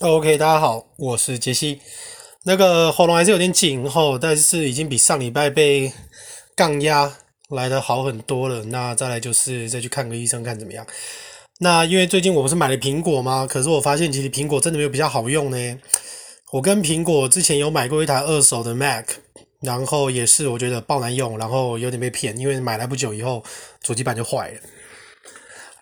[0.00, 1.80] OK，大家好，我是杰西。
[2.44, 5.92] 那个喉咙还是有点紧吼，但是已经比上礼拜被
[6.54, 8.62] 杠压来的好很多了。
[8.66, 10.86] 那再来就是再去看个医生，看怎么样。
[11.58, 13.44] 那因为最近我不是买了苹果吗？
[13.44, 15.78] 可是我发现其实苹果真的没有比较好用呢。
[16.52, 19.04] 我跟苹果之前有买过一台二手的 Mac，
[19.62, 23.42] 然后也是我觉得爆难用，然后有点被骗，因为买来不久以后
[23.82, 24.60] 主机板就坏了。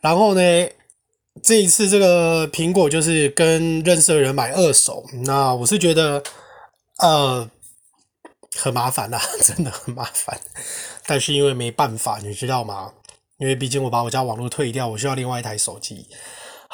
[0.01, 0.69] 然后呢，
[1.43, 6.23] 这一次这个苹果就是跟认识的人买二手，那我是觉得
[6.99, 7.49] 呃
[8.57, 10.41] 很麻烦呐， 真的很麻烦。
[11.07, 12.93] 但是因为没办法，你知道吗？
[13.39, 16.07] 因为毕竟我把我家网络退掉，我需要另外一台手机。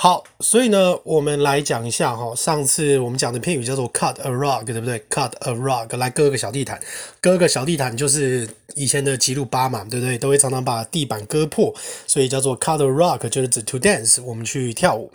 [0.03, 6.81] 好，所以呢，我们来讲一下哈，上次我们讲的片语叫做 cut a rug，对不对？cut a rug 来割个小地毯，
[7.21, 10.19] 割个小地毯就是以前的吉鲁巴嘛，对不对？
[10.19, 11.73] 都会常常把地板割破，
[12.09, 15.13] 所以叫做 cut a rug，就是指 to dance，我们去跳舞。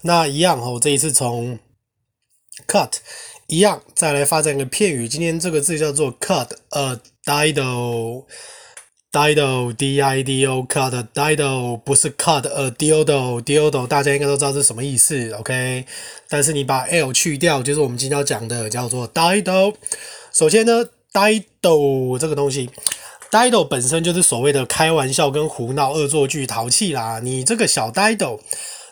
[0.00, 1.58] 那一样哈，这一次从
[2.66, 2.94] cut
[3.46, 8.24] 一样再来发展一个片语，今天这个字叫做 cut a dido。
[9.12, 15.84] Dido D I D O cut Dido 不是 cut a dildo，dildo 大家应该都知道是什么意思，OK？
[16.28, 19.74] 但是你把 l 去掉，就是我们今天要讲的叫做 dido。
[20.32, 22.70] 首先呢，dido 这个东西
[23.32, 27.18] ，dido 本身就是所谓的开玩笑跟胡闹、恶作剧、淘气啦。
[27.20, 28.38] 你这个小 dido，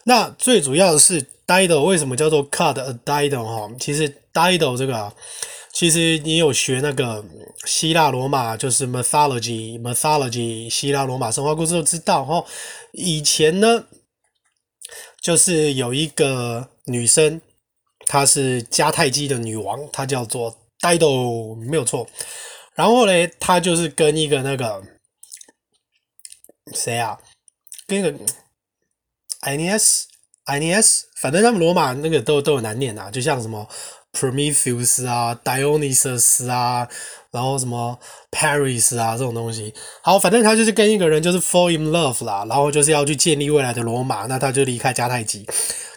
[0.02, 3.70] 那最主要的是 dido 为什么叫做 cut a dido 哈？
[3.78, 5.12] 其实 dido 这个。
[5.72, 7.24] 其实你有学那个
[7.64, 12.44] 希腊罗马，就是 mythology，mythology，希腊罗马神话故事都知道哈。
[12.92, 13.84] 以前呢，
[15.20, 17.40] 就是有一个女生，
[18.06, 22.08] 她是迦太基的女王，她叫做 Dido，没有错。
[22.74, 24.82] 然后呢，她就是跟一个那个
[26.74, 27.18] 谁啊，
[27.86, 28.12] 跟一个
[29.42, 33.68] Aeneas，Aeneas，反正他们罗马那个都都有难念啊，就像什么。
[34.12, 36.88] Prometheus 啊，Dionysus 啊，
[37.30, 37.98] 然后什么
[38.30, 39.72] Paris 啊，这种东西。
[40.02, 45.46] 好，反正他就是跟一个人就是 fall in love 啦，然后就是要去建立未来的罗马，那他就离开迦太基。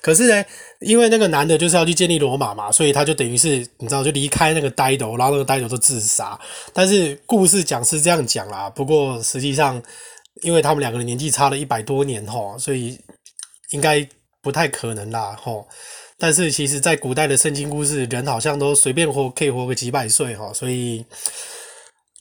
[0.01, 0.45] 可是呢，
[0.79, 6.39] 因为那个男的就是要去建立罗马嘛，所以他就等于是你知道，就离开那个 Dido，然后那个 Dido 就自杀。
[6.73, 9.81] 但是故事讲是这样讲啦，不过实际上，
[10.41, 12.99] 因为他们两个人年纪差了一百多年齁，所以
[13.69, 14.07] 应该
[14.41, 15.63] 不太可能啦齁。
[16.21, 21.03] 但是其实，在古代的圣经故事，人好像都随便活，可以活个几百岁哈，所以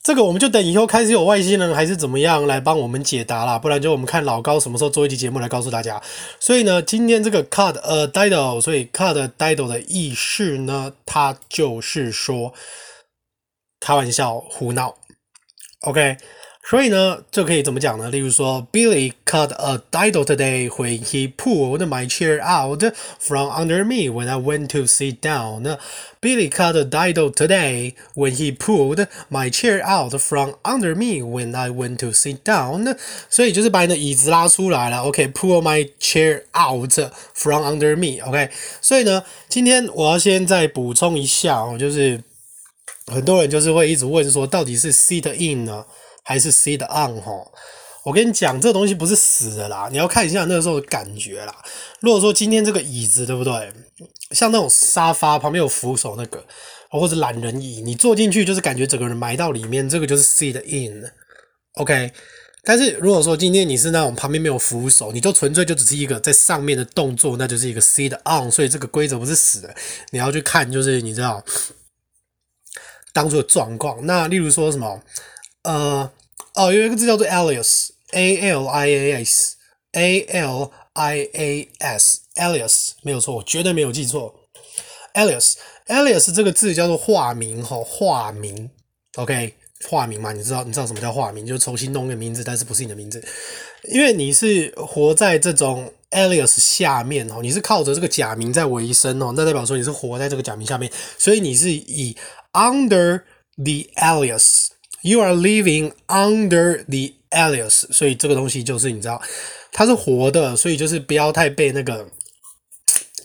[0.03, 6.01] 这个我们就等以后开始有外星人还是怎么样来帮我们解答啦，不然就我们看老高什么时候做一期节目来告诉大家。
[6.39, 12.51] 所以呢，今天这个 card a dido，所以 cut a dido 的意思呢，它就是说
[13.79, 14.95] 开玩笑、胡闹
[15.81, 16.17] ，OK。
[16.68, 18.10] 所以呢，就可以怎么讲呢？
[18.10, 22.82] 例如说，Billy cut a dido today when he pulled my chair out
[23.20, 25.78] from under me when I went to sit down.
[26.20, 31.54] Billy cut a dido today when he pulled my chair out from under me when
[31.54, 32.96] I went to sit down.
[33.30, 35.04] 所以就是把你的椅子拉出来了。
[35.04, 36.98] OK，pull my chair out
[37.32, 38.20] from under me.
[38.26, 38.50] OK，
[38.82, 42.20] 所以呢，今天我要先再补充一下哦，就是
[43.06, 45.84] 很多人就是会一直问说，到底是 sit in 呢？
[46.23, 47.31] 还是 sit on 哈，
[48.03, 51.55] 我跟你讲，这个东西不是死的啦，你要看一下那个时候的感觉啦。
[51.99, 53.71] 如果说今天这个椅子对不对，
[54.31, 56.43] 像那种沙发旁边有扶手那个，
[56.89, 62.11] 或者懒人椅，你坐进去就是感觉整个人埋到里面，这个就是 sit in，OK。
[62.63, 68.51] 但是如果说今天你是那种旁边没有扶手，你就纯粹就只是一个在上面的动作，那就是一个 sit on。
[68.51, 69.75] 所以这个规则不是死的，
[70.11, 71.43] 你要去看就是你知道
[73.11, 74.05] 当初的状况。
[74.05, 75.01] 那例如说什么？
[75.63, 76.11] 呃，
[76.55, 84.33] 哦，有一个字叫做 alias，a l i a s，a l i a s，alias 没有错，我绝对没有记错。
[85.13, 88.69] alias，alias 这个字叫做化名哈，化名
[89.17, 89.53] ，OK，
[89.87, 91.45] 化名嘛，你知道你知道什么叫化名？
[91.45, 93.23] 就重新弄一个名字，但是不是你的名字，
[93.89, 102.17] 因为你是活在这种 alias 下面哦，你是靠着这个假名在维生哦，那代表说你是活在这个假名下面，所以你是以
[102.53, 103.21] under
[103.57, 104.69] the alias。
[105.01, 109.21] You are living under the alias，所以这个东西就是你知道，
[109.71, 112.07] 它是活的，所以就是不要太被那个。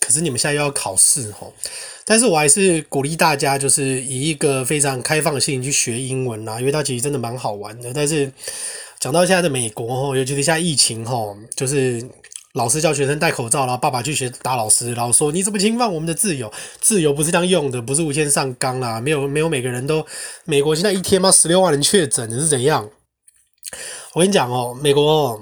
[0.01, 1.53] 可是你们现在又要考试吼，
[2.05, 7.93] 但是我还是鼓励大家，就是以一个非常开放的心去学英文啦，因为它其实真的蛮好玩的。
[7.93, 8.33] 但是
[8.99, 12.03] 讲到现在的美国吼，尤其是现在疫情吼，就是。
[12.57, 16.51] 老师叫学生戴口罩，然后爸爸去学打老师，然后说你怎么侵犯我们的自由？
[16.81, 20.05] 自由不是这样用的，不是无限上纲啦，没有没有每个人都。
[20.45, 22.91] 美国现在一天嘛十六万人确诊，是怎样？
[24.15, 25.39] 我跟你讲哦，美国，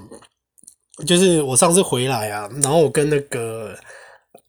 [1.07, 3.73] 就是我上次回来啊，然后我跟那个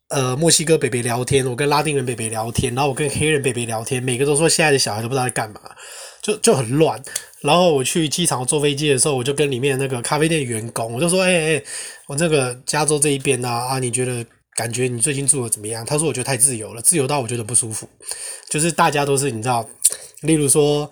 [0.08, 5.60] 呃墨西哥北北聊天，我跟拉丁人北北聊天，然后我跟黑人北北聊天，每个都说现在的小孩都不知道在干嘛，
[6.26, 7.00] 就就很乱。
[7.42, 11.62] 然后我去机场坐飞机的时候，我就跟里面那个咖啡店员工，我就说：“哎、欸、哎、
[12.08, 14.26] 我这个加州这一边呢，啊，你觉得
[14.56, 17.88] 感觉你最近住的怎么样？”他说：“我觉得太自由了，自由到我觉得不舒服。
[18.48, 19.68] 就是大家都是你知道，
[20.22, 20.90] 例如说。”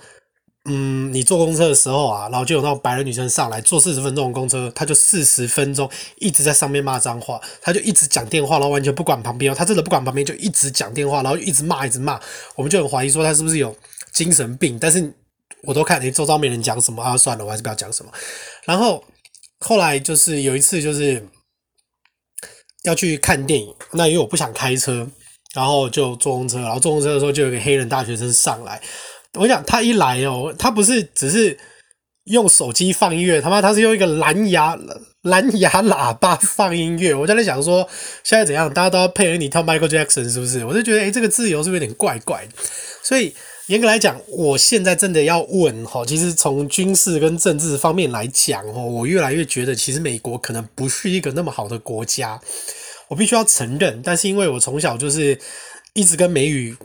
[0.66, 5.86] 嗯，你坐公车的时候啊，然后就有那种白人女生上来坐四十分钟的公车，她就四十分钟
[6.16, 12.18] 一直在上面骂脏话，她就一直讲电话，然后完全不管旁边哦，她真的不管旁边，就一直讲电话，然后一直骂，一直骂，
[12.56, 13.76] 我们就很怀疑说她是不是有
[14.14, 15.12] 精神病，但是
[15.66, 18.12] 我都看你周遭没人讲什么啊，算了，我还是不要讲什么。
[18.64, 19.04] 然后
[19.60, 21.26] 后来就是有一次就是
[22.84, 25.08] 要去看电影，那因为我不想开车，
[25.54, 28.80] 然后就坐公车，然后坐公车的时候就有个黑人大学生上来。
[29.38, 31.58] 我想他一来哦，他不是只是
[32.24, 34.78] 用手机放音乐，他妈他是用一个蓝牙
[35.22, 37.14] 蓝牙喇叭放音乐。
[37.14, 37.88] 我在那想说，
[38.22, 40.64] 现在怎样，大家都要配合你跳 Michael Jackson 是不是？
[40.64, 42.52] 我就觉得，诶、这个自由是不是有点怪怪的？
[43.02, 43.34] 所以
[43.68, 52.40] 严格来讲，我现在真的要问哈，其实从军事跟政治方面来讲哦，我越来越觉得，其实美国可能不是一个那么好的国家。
[53.08, 55.38] 我必须要承认，但是因为我从小就是
[55.92, 56.76] 一直跟美语。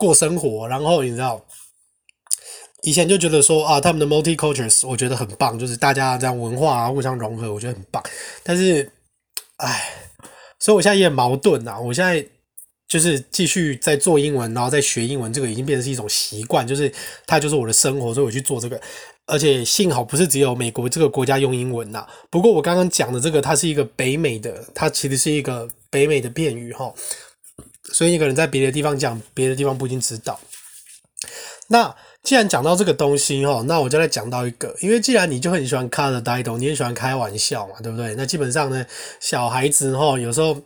[0.00, 1.44] 过生活，然后你知道，
[2.82, 8.00] 以前就觉得说啊，他们的 multicultures 我觉得很棒，就是大家这样文化啊互相融合，我觉得很棒。
[8.44, 8.88] 但是，
[9.56, 9.92] 唉，
[10.60, 11.80] 所以我现在也很矛盾呐。
[11.80, 12.24] 我现在
[12.88, 16.90] 就是继续在做英文，然后在学英文，这个已经变成是一种习惯，就是
[17.26, 18.80] 它就是我的生活，所以我去做这个。
[19.26, 22.06] 而且幸好不是只有美国这个国家用英文呐。
[22.30, 26.90] 不过我刚刚讲的这个，它是一个北美的，它其实是一个北美的片语哈。
[27.92, 30.40] 所以你可能在别的地方讲，别的地方不一定知道。
[31.66, 38.14] 那既然讲到这个东西哈，那我就来讲到一个，因为既然你就很喜欢 cut the title，你很喜欢开玩笑嘛，对不对？
[38.16, 38.86] 那基本上呢，
[39.20, 40.58] 小孩子哈，有时候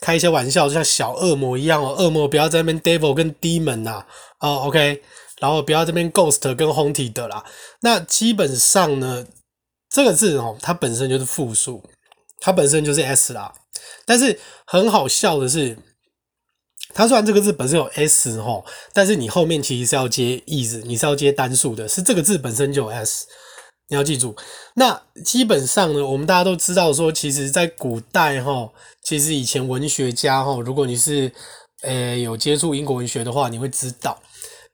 [0.00, 4.04] 开一些玩笑，就像小恶魔一样哦，恶魔不要在那边 devil 跟 demon 呐，
[4.40, 5.02] 哦，OK，
[5.40, 7.44] 然后不要这边 ghost 跟 haunted 的啦。
[7.80, 9.26] 那基本上呢，
[9.90, 11.82] 这个字哦，它本身就是复数，
[12.40, 13.52] 它本身就是 s 啦。
[14.04, 15.76] 但是很好笑的是。
[16.94, 18.64] 它虽然这个字本身有 s 齁，
[18.94, 23.26] 但是你后面其实是要接 is，你是要接单数的，是这个字本身就有 s，
[23.88, 24.34] 你要记住。
[24.74, 28.70] 那基本上呢，我们大家都知道说，其实在古代哈，
[29.02, 31.30] 其实以前文学家哈，如果你是
[31.82, 34.18] 诶、有接触英国文学的话，你会知道，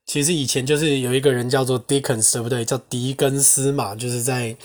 [0.07, 2.65] 其实以前就是有一个人叫做 Dickens，对不对？
[2.65, 4.57] 叫狄更斯嘛，就是在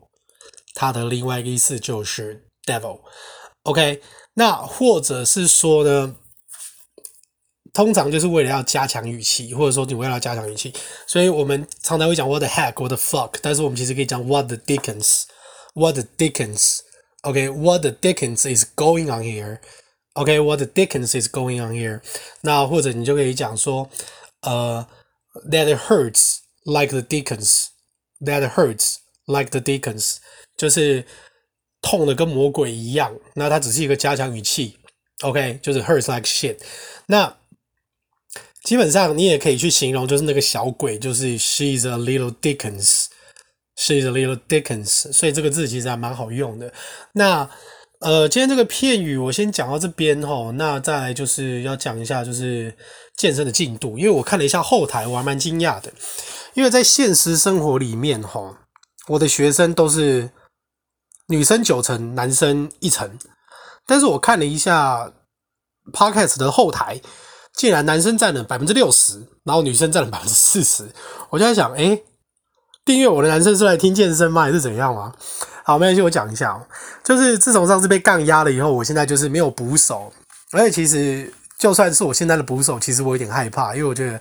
[0.75, 4.03] 它的另外一个意思就是 Devil，OK。
[4.35, 6.17] 那或者是说呢，
[7.74, 10.74] 通常就是为了要加强语气，或者说你为了要加强语气，
[11.08, 19.22] 所以我们常常会讲 what the heck，what the fuck，但是我们其实可以讲 what the dickens，what the dickens，OK，what the dickens is going on
[19.24, 22.02] here，OK，what the dickens is going on here。
[22.42, 23.90] 那或者你就可以讲说，
[24.42, 24.88] 呃，
[25.50, 30.18] that hurts like the dickens，that hurts like the dickens，
[30.58, 31.06] 就是。
[31.82, 34.78] 痛的跟魔鬼一样，那它只是一个加强语气，
[35.22, 36.58] OK，就是 hurts like shit。
[37.06, 37.34] 那
[38.65, 45.13] 基本上你也可以去形容，就是那个小鬼，就是 she's a little Dickens，she's a little Dickens。
[45.13, 46.73] 所以这个字其实还蛮好用的。
[47.13, 47.49] 那
[48.01, 52.77] 呃，今天这个片语我先讲到这边齁，那再来就是要讲一下就是
[53.17, 55.93] 健身的进度，因为我看了一下后台，我还蛮惊讶的，
[56.55, 58.57] 因为在现实生活里面齁，
[59.07, 60.31] 我的学生都是。
[61.29, 63.19] 女生九成，男生一成，
[63.87, 65.11] 但是我看了一下
[65.91, 67.01] Podcast 的后台，
[67.57, 70.85] 竟然男生占了百分之六十，然后女生占了百分之四十。
[71.31, 72.03] 我就在想，诶，
[72.85, 74.43] 订阅我的男生是来听健身吗？
[74.43, 75.13] 还是怎样吗？
[75.65, 76.61] 好，没关系，我讲一下哦，
[77.03, 80.13] 就是自从上次被杠压了以后，我现在就是没有捕手，
[80.53, 84.21] 而且其实就算是我现在的捕手，其实我有点害怕，因为我觉得，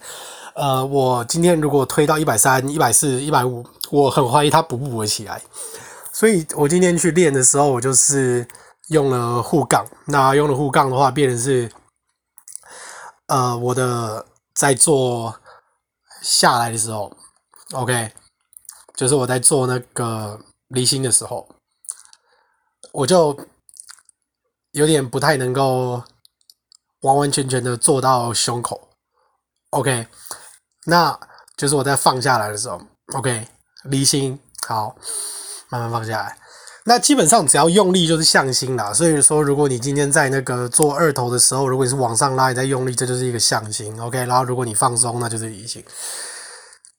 [0.56, 5.42] 呃，我今天如果推到一百三、一百四、一百五，我很怀疑他补不补得起来。
[6.14, 8.48] 所以我今天去练的时候，我就是
[8.90, 9.86] 用了护杠。
[10.06, 11.70] 那用了护杠的话，变成是，
[13.34, 15.40] 呃，我的在做
[16.22, 17.12] 下来的时候
[17.72, 18.14] ，OK，
[18.94, 21.50] 就是我在做那个离心的时候，
[22.92, 23.36] 我就
[24.74, 26.04] 有点不太能够
[27.02, 28.90] 完完全全的做到胸口
[29.72, 30.06] ，OK，
[30.86, 31.20] 那
[31.58, 32.80] 就是我在放下来的时候
[33.16, 33.48] ，OK，
[33.86, 34.96] 离心，好，
[35.70, 36.38] 慢慢放下来。
[36.86, 44.18] 那基本上只要用力就是向心啦，所以说如果你今天在那个做二头的时候，如果你是往上拉，你在用力，这就是一个向心，OK。
[44.26, 45.84] 然后如果你放松，那就是离心。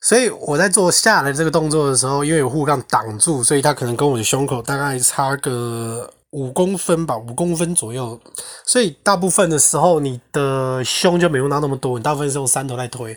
[0.01, 8.21] 所以我在做下来这个动作的时候，因为有护杠挡住，所以它可能跟我的胸口大概差个五公分吧，五公分左右。
[8.67, 13.17] 所以大部分的时候，你的胸就没用到那么多，你大部分是用三头来推。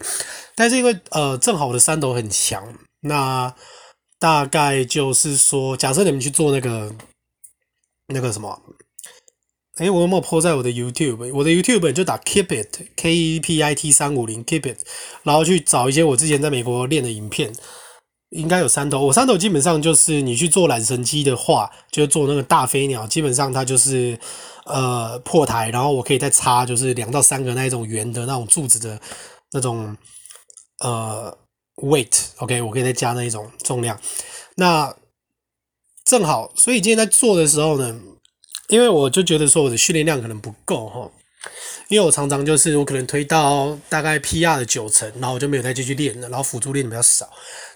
[0.56, 2.64] 但是因为呃，正好我的三头很强，
[3.02, 3.54] 那
[4.20, 6.94] 大概就是说，假设你们去做那个
[8.08, 8.62] 那个什么。
[9.78, 11.32] 诶，我有没有 po 在我的 YouTube？
[11.36, 14.80] 我的 YouTube 就打 Keep It K E P I T 三五零 Keep It，
[15.22, 17.54] 然后去找一些我之前在美国练的影片，
[18.30, 19.06] 应该有三头。
[19.06, 24.20] 我三头基本上就是你去做缆绳机的话，就做那个大飞鸟，基本上它就是
[24.66, 29.00] 呃破台，然后我可以再插就是两到三个那一种圆的那种柱子的
[29.52, 29.96] 那种
[30.80, 31.38] 呃
[31.78, 34.00] weight，OK，我可以再加那一种重量。
[34.56, 34.96] 那
[36.06, 38.00] 正好，所以今天在做的时候呢。
[38.70, 41.10] 因为我就觉得说我的训练量可能不够哈，
[41.88, 47.30] 因为我常常就是我可能推到大概 PR 的九成，然后我就没有再继续练了，然后辅助练的比较少。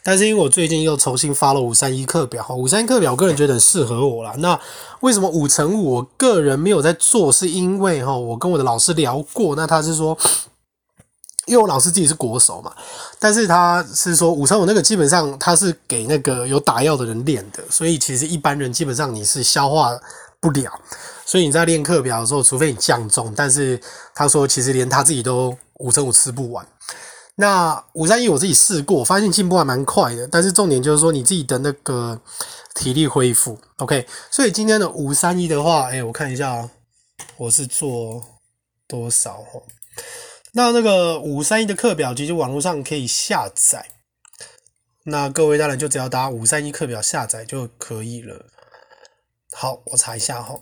[0.03, 4.35] 但是因为我最近又重新发了五三一课表，五三一课表我个人觉得很适合我啦。
[4.39, 4.59] 那
[4.99, 7.31] 为什么五乘五我个人没有在做？
[7.31, 10.17] 是因为哈，我跟我的老师聊过，那他是说，
[11.45, 12.73] 因为我老师自己是国手嘛，
[13.19, 19.99] 但是他是说五三五那个基本上他是给那个有打药的人练的，所以其实一般人基本上你是消化。
[20.43, 20.71] 不了，
[21.23, 23.79] 所以你在练课表的时候，除非你降重，但是
[24.15, 26.65] 他说其实连他自己都五三五吃不完。
[27.35, 32.19] 那五三一我自己试过，发现进步还蛮快的，但是重点就是说你自己的那个
[32.73, 34.07] 体力恢复，OK。
[34.31, 36.67] 所以今天的五三一的话，哎，我看一下，
[37.37, 38.23] 我是做
[38.87, 39.61] 多少哦？
[40.53, 43.87] 那那个五三一的课表其实网络上可以下载，
[45.05, 48.47] 那各位当然就只要打五三一课表下载就可以了。
[49.53, 50.59] 好，我查一下哈，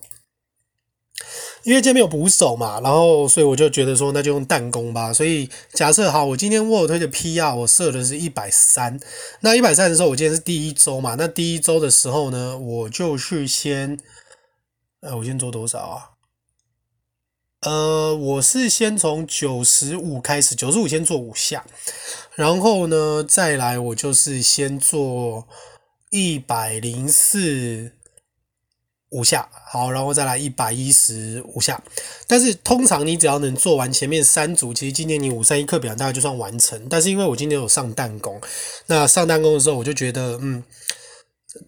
[1.63, 5.11] 因为这边有捕手嘛，然后所以我就觉得说那就用弹弓吧。
[5.11, 8.99] 所以假设好，我今天卧推的 PR 我设的是一百三，
[9.41, 13.99] 那一百三的时候，我今天是第一周嘛，那第一周的时候呢，我就是先，
[15.01, 16.18] 呃，我先做多少啊？
[17.61, 21.65] 呃，我是先从九十五开始，九十五先做五下，
[22.35, 25.47] 然后呢再来我就是先做
[26.09, 27.93] 一百零四。
[29.11, 31.81] 五下，好，然后再来一百一十五下。
[32.27, 36.87] 但是通常你只要能做完前面三组，其实今天你五三一课表大概就算完成。
[36.87, 38.39] 但是因为我今天有上弹弓，
[38.85, 40.63] 那上弹弓的时候我就觉得，嗯，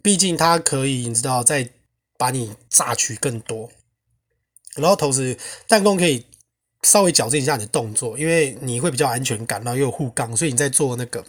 [0.03, 1.67] 毕竟它可以，你知道，再
[2.15, 3.71] 把你榨取更多，
[4.75, 5.37] 然后同时
[5.67, 6.25] 弹弓可以。
[6.83, 11.23] 稍微矫正一下你的动作，因为你会比较安全感，然后又有护杠，所以你在做那个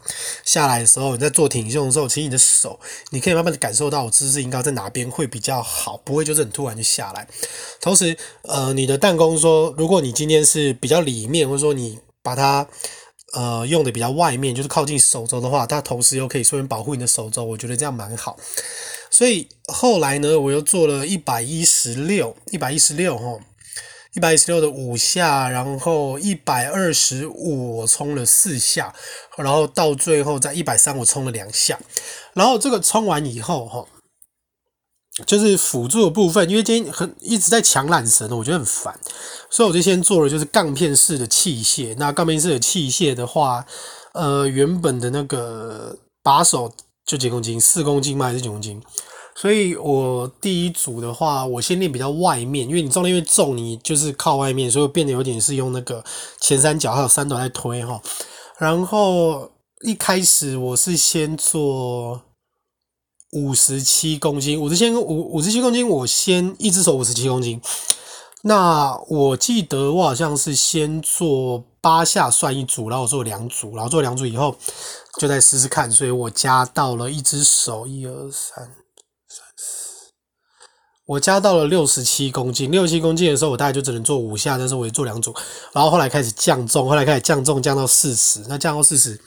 [0.47, 2.81] 下来的时候，你在做挺胸的时候，其实你的手
[3.11, 7.29] 你可以慢慢的感受到我姿势应该在哪边会比较好，不会就是很突然就下来。
[7.83, 12.67] 同时，呃，你的弹弓说，如果你今天是比较里面，或者说你把它
[13.35, 18.39] 呃用的比较外面，就是靠近手肘的话，它同时又可以顺便保护你的手肘，我觉得这样蛮好。
[19.13, 23.39] 所以后来呢，我又做了一百一十六，一百一十六齁。
[24.15, 28.95] 一百一十六的五下，然后一百二十五我冲了四下，
[29.39, 31.81] 然后到最后在一百三我冲了两下，
[32.35, 33.87] 然后这个冲完以后哈，
[35.25, 39.01] 就是辅助的部分，因为今天很一直在抢缆绳，我觉得很烦，
[39.49, 41.97] 所以我就先做了就是杠片式的器械。
[41.97, 43.65] 那杠片式的器械的话，
[44.13, 46.71] 呃，原本的那个把手
[47.07, 48.27] 就几公斤，四公斤吗？
[48.27, 48.81] 还是几公斤？
[49.35, 56.05] 所以我第一组的话，我先练比较外面，因为你重量越重，你就是靠外面，所以变得有点是用那个
[56.41, 58.01] 前三角还有三头来推哈。
[58.59, 59.51] 然后
[59.87, 62.21] 一开始我是先做
[63.33, 67.61] 五十七公斤，五十七五五十七公斤，我先一只手五十七公斤。
[68.43, 74.57] 那我记得我好像是先做八下算一组，然后我做两组，然后做两组以后
[75.19, 78.65] 就再试试看，所以我加到了一只手，一二三
[79.29, 80.13] 三四。
[81.05, 85.35] 我加到了六十七公斤，六十七公斤的时候，我大概就只能做五下，但是我也做两组，
[85.73, 89.21] 然后后来开始降重，后来开始降重，降到四十，那降到四十，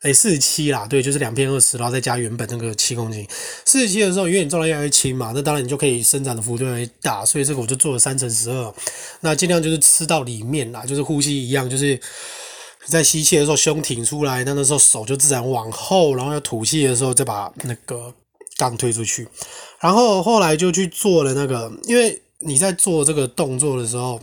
[0.00, 3.26] 哎，四十七啦，对，就是两片二十，然后再加原本那个七公斤，
[3.66, 8.74] 四十七的时候，因为你重量越来越轻嘛，那当然你就可以伸展的幅度越来越大，所以这个我就做了三乘十二，
[9.20, 12.00] 那尽量就是吃到里面啦，就是呼吸一样，就是
[12.86, 18.14] 在吸气的时候胸挺出来，那那时候手就自然往后，然后要吐气的时候再把那个
[18.56, 19.28] 杠推出去。
[19.80, 24.18] 然后后来就去做了那个，因为你在做这个动作的时候，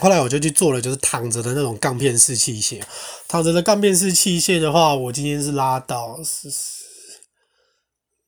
[0.00, 2.82] 后来我就去做了，就是躺着的那种杠片式器械。
[3.28, 6.58] 躺着的杠片式器械的话，我今天是拉到四十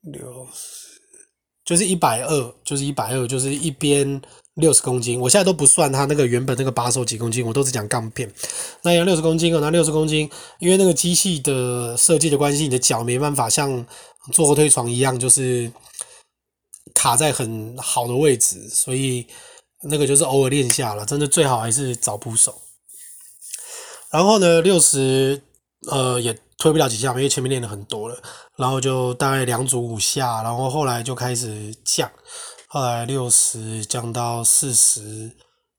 [0.03, 0.99] 六十，
[1.65, 4.21] 就是一百二，就是一百二，就是一边
[4.55, 5.19] 六十公斤。
[5.19, 8.31] 我现在都不算它那个原本那个把手几公斤，我都只讲杠片。
[8.83, 13.85] 那要六十公斤哦，那六十公斤，因为那个机器的设计的关系，你的脚没办法像
[14.31, 15.69] 坐后推床一样，就是
[16.93, 19.27] 卡在很好的位置，所以。
[19.83, 22.61] 那个就是偶尔练下了，真的最好还是找捕手。
[24.09, 25.41] 然后呢，六十
[25.91, 28.17] 呃也推不了几下，因为前面练了很多了。
[28.55, 32.09] 然后就大概两组五下，然后后来就开始降，
[32.67, 35.31] 后来六十降到四十，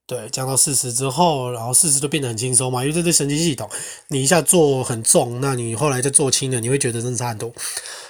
[0.07, 3.69] 对，降到四十之后，然后四十就变得很轻松嘛，因为这是神经系统，
[4.07, 7.51] 你一下做很重，那你后来再做轻了，你会觉得真的差很多。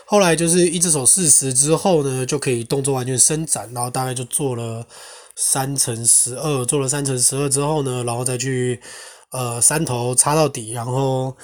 [0.06, 4.86] 后来就是一只手四十之后呢，就可以动作完全伸展，然后大概就做了。
[5.42, 8.82] 三乘十二做了三乘十二之后呢，然后再去
[9.32, 11.38] 呃三头插到底，然后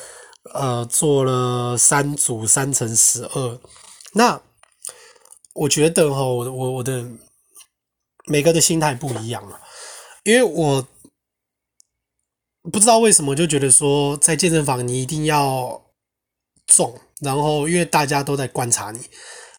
[0.53, 3.59] 呃做了三组三乘十二。
[4.13, 4.41] 那
[5.53, 7.05] 我觉得哈，我我我的
[8.25, 9.61] 每个的心态不一样啊，
[10.25, 10.85] 因为我
[12.69, 15.85] 不知道为什么就觉得说在健身房你一定要
[16.67, 18.99] 重，然后因为大家都在观察你，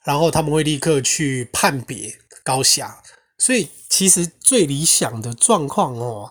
[0.05, 2.13] 然后他们会立刻去判别
[2.45, 3.03] 高下。
[3.39, 6.31] 所以其实最理想的状况哦，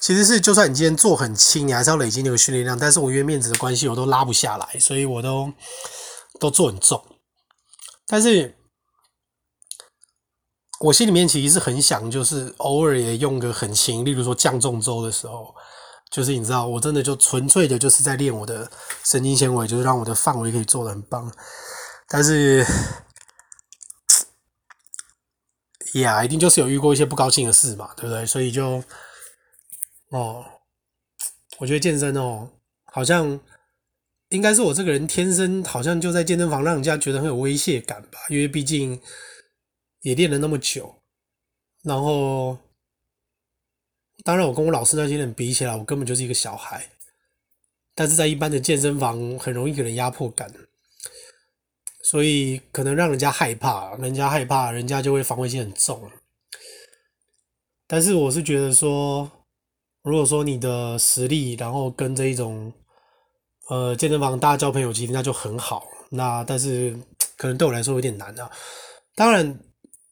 [0.00, 2.78] 其实是就算你今天做很轻，你还是要累积那个训练量。
[2.78, 5.52] 但是我因为面子的关系，我都拉不下来，所以我都
[6.40, 7.02] 都做很重。
[8.06, 8.56] 但是
[10.80, 15.54] 我心里面其实是很想，就是偶尔也用个很轻，例如说降重周的时候，
[16.10, 18.70] 就是你知道，我真的就纯粹的就是在练我的
[19.04, 21.32] 神经纤维，就是让我的范围可以做得很棒。
[22.08, 22.66] 但是。
[25.94, 28.26] 呀，yeah, 一定就是有遇过一些不高兴的事嘛，对不对？
[28.26, 28.82] 所以就，
[30.10, 30.44] 哦，
[31.58, 32.50] 我觉得健身哦，
[32.84, 33.40] 好像
[34.30, 39.00] 应该是我这个人天生好像就在健身房让人家觉得很有威胁感吧，因为毕竟
[40.00, 41.02] 也练了那么久。
[41.82, 42.58] 然后，
[44.24, 46.90] 当然我跟我老师那些人比起来，我根本就是一个小孩。
[47.94, 50.52] 但是在一般的健身房，很容易给人压迫感。
[52.08, 56.08] 所以可能让人家害怕，人家害怕，人家就会防卫心很重。
[57.88, 59.28] 但是我是觉得说，
[60.04, 62.72] 如果说你的实力，然后跟这一种
[63.70, 65.84] 呃健身房大家交朋友，其实那就很好。
[66.10, 66.96] 那但是
[67.36, 68.48] 可能对我来说有点难啊。
[69.16, 69.58] 当然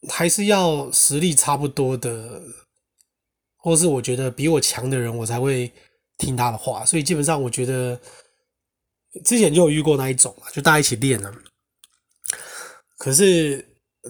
[0.08, 2.42] 还是要实力差不多的，
[3.58, 5.70] 或是我觉得比我强的人，我才会
[6.18, 6.84] 听他的话。
[6.84, 8.00] 所以基本上我觉得
[9.24, 11.32] 之前就有遇过那一种嘛，就大家一起练了。
[13.04, 13.62] 可是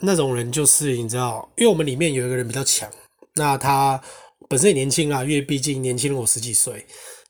[0.02, 2.88] 那种人就是你知道，因为我们里面有一个人比较强，
[3.34, 4.00] 那他
[4.48, 6.86] 本身也年轻啊，因为毕竟年轻了我十几岁，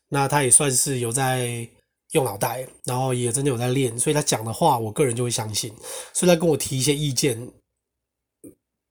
[0.09, 1.67] 那他也算是有在
[2.11, 5.73] 用脑袋，然后也真的有在练，所以他讲的话，我个人就会相信，
[6.13, 7.51] 所以他跟我提一些意见，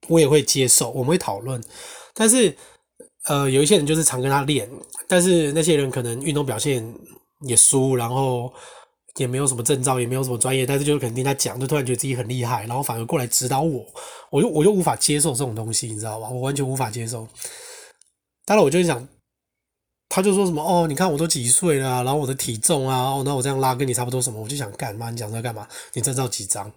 [0.09, 1.63] 我也会接受，我们会讨论。
[2.13, 2.57] 但是
[3.27, 4.69] 呃，有一些人就是常跟他练，
[5.07, 6.93] 但是那些人可能运动表现
[7.47, 8.53] 也输，然后。
[9.17, 13.87] 也没有什么证照，也没有什么专业，但是就是肯定他讲，就突然觉得自己很厉害，然后反而过来指导我，
[14.31, 16.29] 我就我就无法接受这种东西，你知道吧？
[16.29, 17.29] 我完全无法接受。
[18.45, 19.07] 当然，我就想，
[20.09, 25.11] 他就说什么哦，你看我都几岁了，然后我的体重啊，哦，那我这样拉跟你差不多什么，我就想干嘛？
[25.11, 25.69] 你讲这干嘛？
[25.93, 26.73] 你证照几张？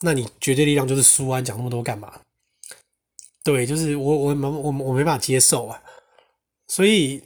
[0.00, 1.42] 那你绝对力量就是输啊！
[1.42, 2.20] 讲那么多干嘛？
[3.44, 5.82] 对，就是我我我我我没办法接受啊，
[6.68, 7.22] 所以。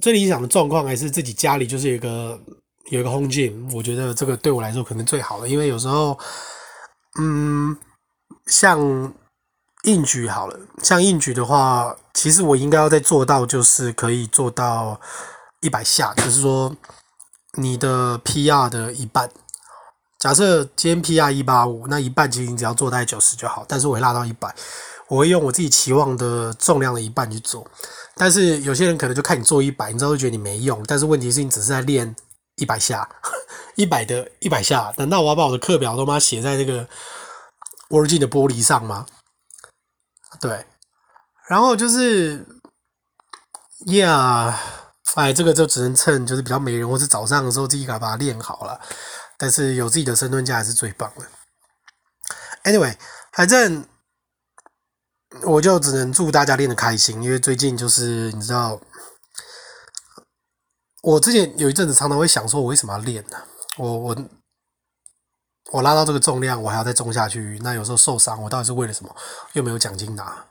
[0.00, 2.40] 最理想的状况还是自己家里就是有一个
[2.90, 6.18] 有一个 home gym，我觉得这个对我来说可能最好的，因为有时候，
[7.20, 7.76] 嗯，
[8.46, 9.12] 像
[9.84, 15.00] 硬举好了，像硬举的话，其实我应该要再做到，就是可以做到
[15.60, 16.74] 一百下，就是说
[17.54, 19.30] 你的 PR 的一半。
[20.18, 24.54] 假设今天 PR 一八五，那一半其实你只要做大概九十就好，但是我会拉到一百，
[25.08, 27.66] 我会用我自己期望的重量的一半去做。
[28.20, 30.84] 但是有些人可能就看你做一百，你知道会觉得你没用。
[30.86, 32.14] 但是问题是你只是在练
[32.56, 33.08] 一百下，
[33.76, 34.92] 一百的一百下。
[34.98, 36.86] 难道我要把我的课表都妈写在那个
[37.88, 39.06] Word 的玻璃上吗？
[40.38, 40.66] 对。
[41.48, 42.44] 然后就是
[43.86, 44.54] ，Yeah，
[45.14, 48.78] 哎，这个就只能趁就是比较没人或是早上的时候自己把它练好了。
[49.38, 52.70] 但是有自己的深蹲架还是最棒的。
[52.70, 52.94] Anyway，
[53.32, 53.86] 反正。
[55.42, 58.80] 我就只能祝大家练得开心，因为最近就是你知道，
[61.02, 63.36] 我之前有一阵子常常会想说，我为什么要练呢？
[63.78, 64.16] 我我
[65.72, 69.16] 我拉到这个重量，我还要再重下去，那有时候受伤，我到底是为了什么？
[69.52, 70.44] 又没有奖金拿。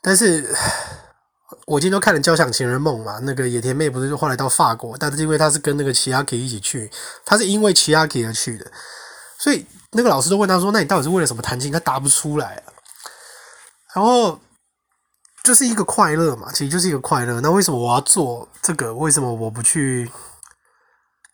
[0.00, 0.56] 但是
[1.66, 6.90] 我今天都看了《交响情人梦》嘛，那个野田妹不是后来到法国，但是因为她是跟那个齐阿 K 一起去，
[7.26, 8.70] 她是因为齐阿 K 而去的，
[9.36, 12.72] 所以那个老师都问他说：“那你到底是为了什么弹琴？”他答不出来啊。
[13.94, 14.38] 然后
[15.42, 17.40] 就是一个快乐嘛，其实就是一个快乐。
[17.40, 18.94] 那为什么我要做这个？
[18.94, 20.10] 为什么我不去？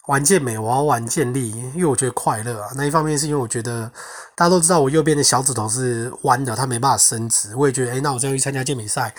[0.07, 2.71] 玩健美，我要玩健力，因为我觉得快乐啊。
[2.77, 3.91] 那一方面是因为我觉得
[4.37, 7.57] 大家都知道我右边的小指头是弯的，它没办法伸直。
[7.57, 9.13] 我也觉得，诶，那我这样去参加健美赛，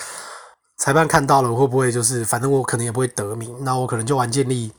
[0.78, 4.71] 裁判看到了会不会就是，反正我可能也不会得名，那我可能就玩健力。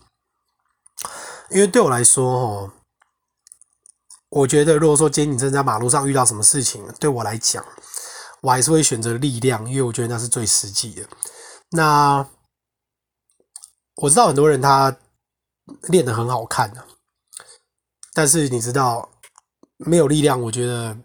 [1.50, 2.72] 因为对我来说，哦，
[4.30, 7.62] 我觉得如果说今天你真的在马路上遇到什么事情，对我来讲，
[8.42, 11.06] 我还是会选择力量，因为我觉得那是最实际的。
[11.70, 12.26] 那
[13.96, 14.96] 我知道很多人他。
[15.88, 16.82] 练得很好看的，
[18.14, 19.06] 但是你知道，
[19.76, 20.96] 没有力量，我觉得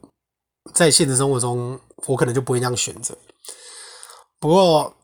[0.73, 3.13] 在现实生活中，我可能就不会那样选择。
[4.39, 4.95] 不过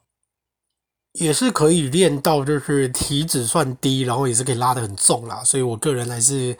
[1.11, 5.43] 也是可以练到，就是体脂算低，然后也是可以拉得很重啦。
[5.43, 6.57] 所以我个人还是，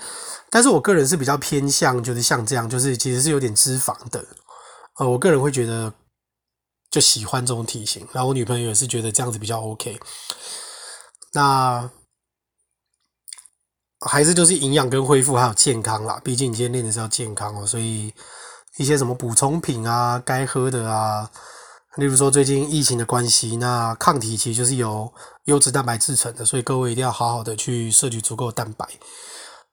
[0.50, 4.26] 但是我个人是比较偏向，就是像这样，就是其实是有点脂肪的。
[5.00, 5.92] 呃，我个人会觉得
[6.92, 10.00] 就喜欢这种体型，然后我女朋友也是觉得这样子比较 OK。
[11.34, 11.90] 那。
[14.08, 18.14] 还是就是营养跟恢复还有健康啦，毕竟你今天练的是要健康哦，所以
[18.78, 21.30] 一些什么补充品啊，该喝的啊，
[21.98, 25.14] 例如说最近疫情的关系，那抗体其实就是由
[25.48, 28.88] 优质蛋白制成的，所以各位一定要好好的去摄取足够的蛋白，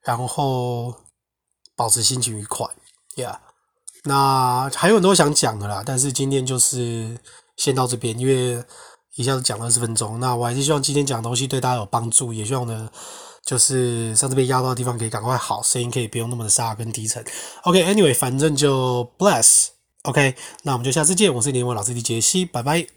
[0.02, 0.92] 然后
[1.76, 2.66] 保持心情愉快
[3.14, 3.45] ，Yeah。
[4.06, 7.16] 那还有很多想讲的啦，但是今天就是
[7.56, 8.64] 先到这边，因为
[9.16, 12.88] 一下子讲了二十分钟，那我还是希望今天讲的东西对大家有帮助，也希望呢。
[13.44, 17.24] 就是上次被压到的地方可以赶快好，声音可以不用那么的沙跟低沉。
[17.62, 19.68] OK，Anyway，反正就 Bless。
[20.02, 21.32] OK，那我们就下次见。
[21.32, 22.95] 我是林文老师的杰西，拜拜。